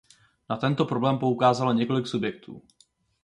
Na 0.49 0.57
tento 0.57 0.85
problém 0.85 1.19
poukázalo 1.19 1.73
několik 1.73 2.07
subjektů. 2.07 2.61